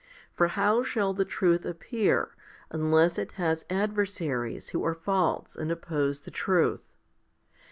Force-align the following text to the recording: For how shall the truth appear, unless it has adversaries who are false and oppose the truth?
For 0.33 0.47
how 0.47 0.81
shall 0.81 1.13
the 1.13 1.25
truth 1.25 1.63
appear, 1.63 2.35
unless 2.71 3.19
it 3.19 3.33
has 3.33 3.65
adversaries 3.69 4.69
who 4.69 4.83
are 4.83 4.95
false 4.95 5.55
and 5.55 5.71
oppose 5.71 6.21
the 6.21 6.31
truth? 6.31 6.95